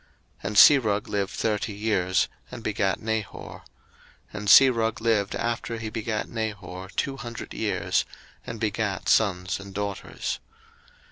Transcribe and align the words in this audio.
01:011:022 0.43 0.47
And 0.47 0.57
Serug 0.95 1.07
lived 1.09 1.29
thirty 1.31 1.73
years, 1.73 2.27
and 2.49 2.63
begat 2.63 2.99
Nahor: 2.99 3.61
01:011:023 3.61 3.63
And 4.33 4.47
Serug 4.47 4.99
lived 4.99 5.35
after 5.35 5.77
he 5.77 5.89
begat 5.91 6.27
Nahor 6.27 6.89
two 6.95 7.17
hundred 7.17 7.53
years, 7.53 8.03
and 8.43 8.59
begat 8.59 9.07
sons 9.07 9.59
and 9.59 9.75
daughters. 9.75 10.39